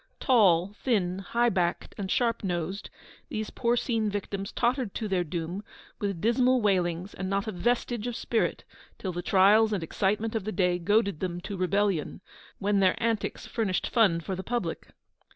[0.19, 2.89] Tall, thin, high backed, and sharp nosed,
[3.29, 5.63] these porcine victims tottered to their doom,
[5.99, 8.63] with dismal wailings, and not a vestige of spirit
[8.97, 12.19] till the trials and excitement of the day goaded them to rebellion,
[12.57, 14.87] when their antics furnished fun for the public.